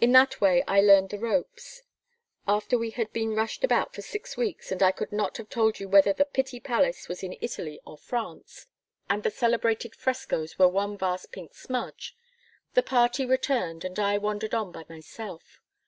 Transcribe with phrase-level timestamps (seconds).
[0.00, 1.82] In that way I learned the ropes.
[2.46, 5.80] After we had been rushed about for six weeks and I could not have told
[5.80, 8.68] you whether the Pitti Palace was in Italy or France,
[9.10, 12.14] and the celebrated frescos were one vast pink smudge,
[12.74, 15.60] the party returned and I wandered on by myself.